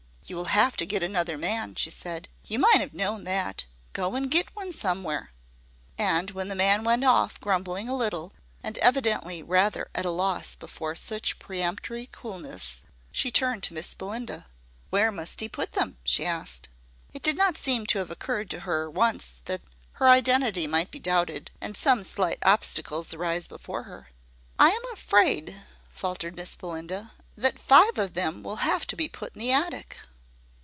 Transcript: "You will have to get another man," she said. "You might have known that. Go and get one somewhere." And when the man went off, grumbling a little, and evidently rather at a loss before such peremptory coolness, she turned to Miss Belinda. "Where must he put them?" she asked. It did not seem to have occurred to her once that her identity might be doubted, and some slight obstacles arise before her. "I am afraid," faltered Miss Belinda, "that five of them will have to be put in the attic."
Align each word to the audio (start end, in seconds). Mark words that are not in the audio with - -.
"You 0.27 0.35
will 0.37 0.45
have 0.45 0.77
to 0.77 0.85
get 0.85 1.01
another 1.03 1.35
man," 1.37 1.75
she 1.75 1.89
said. 1.89 2.29
"You 2.45 2.59
might 2.59 2.79
have 2.79 2.93
known 2.93 3.23
that. 3.25 3.65
Go 3.91 4.15
and 4.15 4.29
get 4.31 4.55
one 4.55 4.71
somewhere." 4.71 5.31
And 5.97 6.29
when 6.31 6.47
the 6.47 6.55
man 6.55 6.83
went 6.83 7.03
off, 7.03 7.39
grumbling 7.41 7.89
a 7.89 7.97
little, 7.97 8.31
and 8.63 8.77
evidently 8.77 9.41
rather 9.43 9.89
at 9.95 10.05
a 10.05 10.11
loss 10.11 10.55
before 10.55 10.93
such 10.95 11.39
peremptory 11.39 12.07
coolness, 12.13 12.83
she 13.11 13.31
turned 13.31 13.63
to 13.63 13.73
Miss 13.73 13.93
Belinda. 13.95 14.45
"Where 14.91 15.11
must 15.11 15.39
he 15.41 15.49
put 15.49 15.71
them?" 15.73 15.97
she 16.03 16.23
asked. 16.25 16.69
It 17.11 17.23
did 17.23 17.35
not 17.35 17.57
seem 17.57 17.85
to 17.87 17.97
have 17.97 18.11
occurred 18.11 18.49
to 18.51 18.61
her 18.61 18.89
once 18.89 19.41
that 19.45 19.61
her 19.93 20.07
identity 20.07 20.67
might 20.67 20.91
be 20.91 20.99
doubted, 20.99 21.49
and 21.59 21.75
some 21.75 22.03
slight 22.03 22.39
obstacles 22.43 23.11
arise 23.13 23.47
before 23.47 23.83
her. 23.83 24.11
"I 24.59 24.69
am 24.69 24.93
afraid," 24.93 25.57
faltered 25.91 26.37
Miss 26.37 26.55
Belinda, 26.55 27.11
"that 27.35 27.59
five 27.59 27.97
of 27.97 28.13
them 28.13 28.43
will 28.43 28.57
have 28.57 28.85
to 28.87 28.95
be 28.95 29.09
put 29.09 29.33
in 29.33 29.39
the 29.39 29.51
attic." 29.51 29.97